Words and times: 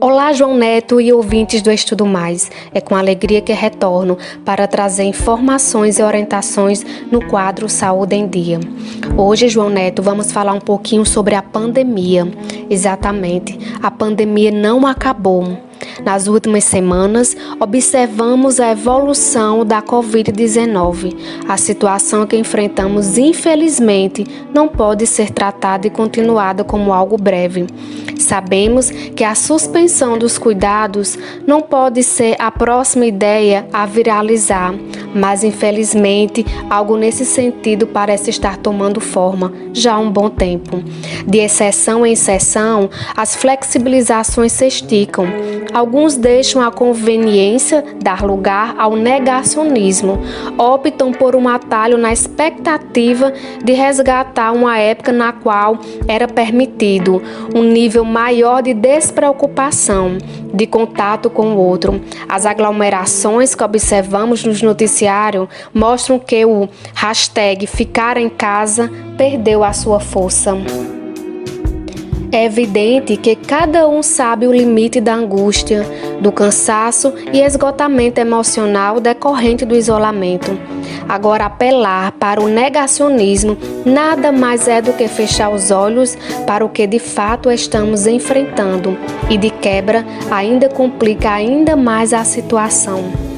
Olá, 0.00 0.32
João 0.32 0.56
Neto 0.56 1.00
e 1.00 1.12
ouvintes 1.12 1.62
do 1.62 1.72
Estudo 1.72 2.06
Mais. 2.06 2.50
É 2.72 2.80
com 2.80 2.94
alegria 2.94 3.40
que 3.40 3.52
retorno 3.52 4.18
para 4.44 4.66
trazer 4.68 5.04
informações 5.04 5.98
e 5.98 6.02
orientações 6.02 6.84
no 7.10 7.24
quadro 7.26 7.68
Saúde 7.68 8.14
em 8.14 8.28
Dia. 8.28 8.60
Hoje, 9.16 9.48
João 9.48 9.70
Neto, 9.70 10.02
vamos 10.02 10.30
falar 10.30 10.52
um 10.52 10.60
pouquinho 10.60 11.04
sobre 11.04 11.34
a 11.34 11.42
pandemia. 11.42 12.30
Exatamente, 12.68 13.58
a 13.82 13.90
pandemia 13.90 14.50
não 14.50 14.86
acabou. 14.86 15.63
Nas 16.02 16.26
últimas 16.26 16.64
semanas, 16.64 17.36
observamos 17.60 18.58
a 18.58 18.72
evolução 18.72 19.64
da 19.64 19.82
Covid-19. 19.82 21.16
A 21.48 21.56
situação 21.56 22.26
que 22.26 22.36
enfrentamos, 22.36 23.18
infelizmente, 23.18 24.26
não 24.52 24.68
pode 24.68 25.06
ser 25.06 25.30
tratada 25.30 25.86
e 25.86 25.90
continuada 25.90 26.64
como 26.64 26.92
algo 26.92 27.16
breve. 27.16 27.66
Sabemos 28.18 28.90
que 28.90 29.22
a 29.22 29.34
suspensão 29.34 30.16
dos 30.16 30.38
cuidados 30.38 31.18
não 31.46 31.60
pode 31.60 32.02
ser 32.02 32.36
a 32.38 32.50
próxima 32.50 33.06
ideia 33.06 33.66
a 33.72 33.84
viralizar, 33.84 34.74
mas 35.14 35.44
infelizmente 35.44 36.44
algo 36.68 36.96
nesse 36.96 37.24
sentido 37.24 37.86
parece 37.86 38.30
estar 38.30 38.56
tomando 38.56 39.00
forma 39.00 39.52
já 39.72 39.94
há 39.94 39.98
um 39.98 40.10
bom 40.10 40.30
tempo. 40.30 40.82
De 41.26 41.38
exceção 41.38 42.06
em 42.06 42.12
exceção, 42.12 42.88
as 43.16 43.34
flexibilizações 43.34 44.52
se 44.52 44.66
esticam. 44.66 45.26
Alguns 45.72 46.16
deixam 46.16 46.62
a 46.62 46.70
conveniência 46.70 47.84
dar 48.00 48.24
lugar 48.24 48.74
ao 48.78 48.94
negacionismo, 48.94 50.20
optam 50.56 51.12
por 51.12 51.34
um 51.34 51.48
atalho 51.48 51.98
na 51.98 52.12
expectativa 52.12 53.32
de 53.62 53.72
resgatar 53.72 54.52
uma 54.52 54.78
época 54.78 55.12
na 55.12 55.32
qual 55.32 55.78
era 56.06 56.28
permitido 56.28 57.20
um 57.54 57.62
nível 57.62 58.04
maior 58.04 58.62
de 58.62 58.72
despreocupação, 58.72 60.18
de 60.54 60.66
contato 60.66 61.28
com 61.28 61.54
o 61.54 61.58
outro. 61.58 62.00
As 62.28 62.46
aglomerações 62.46 63.54
que 63.54 63.64
observamos 63.64 64.44
nos 64.44 64.62
noticiários 64.62 65.48
mostram 65.72 66.18
que 66.18 66.44
o 66.44 66.68
hashtag 66.94 67.66
ficar 67.66 68.16
em 68.16 68.28
casa 68.28 68.90
perdeu 69.16 69.62
a 69.64 69.72
sua 69.72 70.00
força. 70.00 70.56
É 72.34 72.46
evidente 72.46 73.16
que 73.16 73.36
cada 73.36 73.88
um 73.88 74.02
sabe 74.02 74.48
o 74.48 74.52
limite 74.52 75.00
da 75.00 75.14
angústia, 75.14 75.86
do 76.20 76.32
cansaço 76.32 77.14
e 77.32 77.40
esgotamento 77.40 78.20
emocional 78.20 78.98
decorrente 78.98 79.64
do 79.64 79.76
isolamento. 79.76 80.58
Agora, 81.08 81.46
apelar 81.46 82.10
para 82.10 82.42
o 82.42 82.48
negacionismo 82.48 83.56
nada 83.86 84.32
mais 84.32 84.66
é 84.66 84.82
do 84.82 84.92
que 84.94 85.06
fechar 85.06 85.48
os 85.48 85.70
olhos 85.70 86.18
para 86.44 86.64
o 86.64 86.68
que 86.68 86.88
de 86.88 86.98
fato 86.98 87.52
estamos 87.52 88.04
enfrentando 88.04 88.98
e, 89.30 89.38
de 89.38 89.50
quebra, 89.50 90.04
ainda 90.28 90.68
complica 90.68 91.30
ainda 91.30 91.76
mais 91.76 92.12
a 92.12 92.24
situação. 92.24 93.33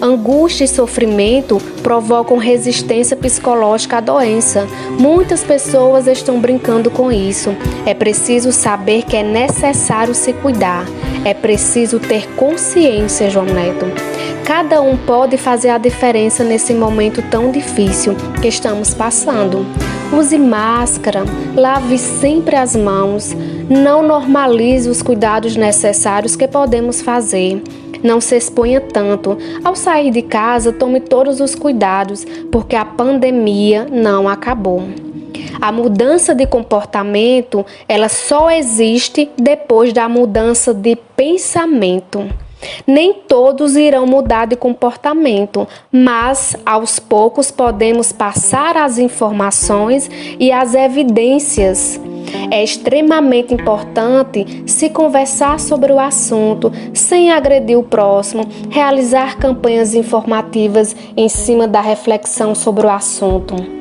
Angústia 0.00 0.64
e 0.64 0.68
sofrimento 0.68 1.60
provocam 1.82 2.36
resistência 2.38 3.16
psicológica 3.16 3.98
à 3.98 4.00
doença. 4.00 4.66
Muitas 4.98 5.42
pessoas 5.42 6.06
estão 6.06 6.40
brincando 6.40 6.90
com 6.90 7.12
isso. 7.12 7.54
É 7.84 7.94
preciso 7.94 8.52
saber 8.52 9.02
que 9.02 9.16
é 9.16 9.22
necessário 9.22 10.14
se 10.14 10.32
cuidar. 10.32 10.86
É 11.24 11.34
preciso 11.34 11.98
ter 11.98 12.26
consciência, 12.34 13.28
João 13.28 13.46
Neto. 13.46 13.86
Cada 14.44 14.80
um 14.80 14.96
pode 14.96 15.36
fazer 15.36 15.68
a 15.68 15.78
diferença 15.78 16.42
nesse 16.42 16.74
momento 16.74 17.22
tão 17.30 17.52
difícil 17.52 18.16
que 18.40 18.48
estamos 18.48 18.92
passando. 18.92 19.64
Use 20.12 20.36
máscara, 20.36 21.22
lave 21.54 21.96
sempre 21.96 22.56
as 22.56 22.74
mãos, 22.74 23.32
não 23.68 24.02
normalize 24.02 24.88
os 24.88 25.02
cuidados 25.02 25.54
necessários 25.54 26.34
que 26.34 26.48
podemos 26.48 27.00
fazer. 27.00 27.62
Não 28.02 28.20
se 28.20 28.36
exponha 28.36 28.80
tanto. 28.80 29.36
Ao 29.62 29.74
sair 29.76 30.10
de 30.10 30.22
casa, 30.22 30.72
tome 30.72 31.00
todos 31.00 31.40
os 31.40 31.54
cuidados, 31.54 32.24
porque 32.50 32.76
a 32.76 32.84
pandemia 32.84 33.86
não 33.90 34.28
acabou. 34.28 34.82
A 35.60 35.70
mudança 35.70 36.34
de 36.34 36.46
comportamento, 36.46 37.64
ela 37.88 38.08
só 38.08 38.50
existe 38.50 39.30
depois 39.36 39.92
da 39.92 40.08
mudança 40.08 40.72
de 40.72 40.96
pensamento. 41.16 42.26
Nem 42.86 43.12
todos 43.12 43.76
irão 43.76 44.06
mudar 44.06 44.46
de 44.46 44.56
comportamento, 44.56 45.66
mas 45.90 46.56
aos 46.64 46.98
poucos 46.98 47.50
podemos 47.50 48.12
passar 48.12 48.76
as 48.76 48.98
informações 48.98 50.10
e 50.38 50.52
as 50.52 50.74
evidências 50.74 51.98
é 52.50 52.62
extremamente 52.62 53.54
importante 53.54 54.62
se 54.66 54.90
conversar 54.90 55.58
sobre 55.60 55.92
o 55.92 55.98
assunto 55.98 56.72
sem 56.92 57.30
agredir 57.30 57.78
o 57.78 57.82
próximo, 57.82 58.46
realizar 58.70 59.38
campanhas 59.38 59.94
informativas 59.94 60.94
em 61.16 61.28
cima 61.28 61.66
da 61.66 61.80
reflexão 61.80 62.54
sobre 62.54 62.86
o 62.86 62.90
assunto. 62.90 63.80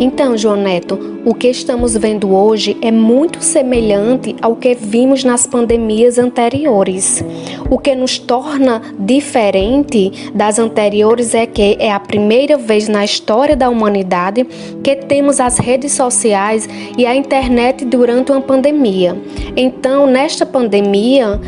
Então, 0.00 0.36
João 0.36 0.56
Neto, 0.56 1.18
o 1.24 1.34
que 1.34 1.48
estamos 1.48 1.96
vendo 1.96 2.32
hoje 2.32 2.76
é 2.80 2.90
muito 2.90 3.42
semelhante 3.42 4.36
ao 4.40 4.54
que 4.54 4.74
vimos 4.74 5.24
nas 5.24 5.44
pandemias 5.44 6.18
anteriores. 6.18 7.24
O 7.70 7.78
que 7.78 7.94
nos 7.94 8.18
torna 8.18 8.80
diferente 8.98 10.30
das 10.34 10.58
anteriores 10.58 11.34
é 11.34 11.46
que 11.46 11.76
é 11.78 11.92
a 11.92 12.00
primeira 12.00 12.56
vez 12.56 12.88
na 12.88 13.04
história 13.04 13.54
da 13.54 13.68
humanidade 13.68 14.44
que 14.82 14.96
temos 14.96 15.38
as 15.38 15.58
redes 15.58 15.92
sociais 15.92 16.68
e 16.96 17.04
a 17.04 17.14
internet 17.14 17.84
durante 17.84 18.32
uma 18.32 18.40
pandemia. 18.40 19.16
Então, 19.56 20.06
nesta 20.06 20.46
pandemia, 20.46 21.40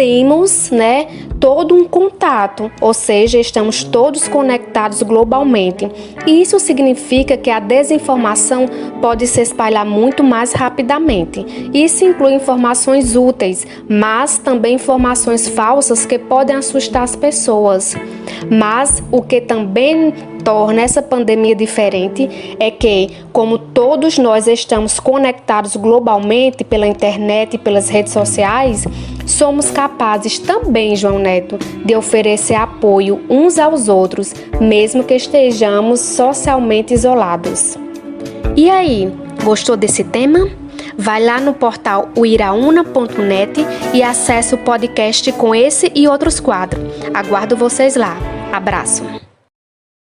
temos, 0.00 0.70
né, 0.70 1.08
todo 1.38 1.74
um 1.74 1.84
contato, 1.84 2.72
ou 2.80 2.94
seja, 2.94 3.38
estamos 3.38 3.84
todos 3.84 4.26
conectados 4.26 5.02
globalmente. 5.02 5.90
Isso 6.26 6.58
significa 6.58 7.36
que 7.36 7.50
a 7.50 7.60
desinformação 7.60 8.66
pode 9.02 9.26
se 9.26 9.42
espalhar 9.42 9.84
muito 9.84 10.24
mais 10.24 10.54
rapidamente. 10.54 11.44
Isso 11.74 12.02
inclui 12.02 12.32
informações 12.32 13.14
úteis, 13.14 13.66
mas 13.86 14.38
também 14.38 14.76
informações 14.76 15.46
falsas 15.46 16.06
que 16.06 16.18
podem 16.18 16.56
assustar 16.56 17.02
as 17.02 17.14
pessoas. 17.14 17.94
Mas 18.50 19.02
o 19.12 19.20
que 19.20 19.38
também 19.42 20.14
torna 20.40 20.80
essa 20.80 21.02
pandemia 21.02 21.54
diferente 21.54 22.56
é 22.58 22.70
que, 22.70 23.10
como 23.32 23.58
todos 23.58 24.16
nós 24.16 24.46
estamos 24.46 24.98
conectados 24.98 25.76
globalmente 25.76 26.64
pela 26.64 26.86
internet 26.86 27.54
e 27.54 27.58
pelas 27.58 27.90
redes 27.90 28.12
sociais, 28.12 28.86
somos 29.30 29.70
capazes 29.70 30.38
também, 30.38 30.96
João 30.96 31.18
Neto, 31.18 31.58
de 31.84 31.94
oferecer 31.94 32.54
apoio 32.54 33.20
uns 33.28 33.58
aos 33.58 33.88
outros, 33.88 34.34
mesmo 34.60 35.04
que 35.04 35.14
estejamos 35.14 36.00
socialmente 36.00 36.92
isolados. 36.92 37.76
E 38.56 38.68
aí, 38.68 39.12
gostou 39.42 39.76
desse 39.76 40.04
tema? 40.04 40.48
Vai 40.96 41.24
lá 41.24 41.40
no 41.40 41.54
portal 41.54 42.10
uiraúna.net 42.16 43.64
e 43.94 44.02
acesse 44.02 44.54
o 44.54 44.58
podcast 44.58 45.32
com 45.32 45.54
esse 45.54 45.90
e 45.94 46.06
outros 46.06 46.40
quadros. 46.40 46.82
Aguardo 47.14 47.56
vocês 47.56 47.96
lá. 47.96 48.16
Abraço! 48.52 49.29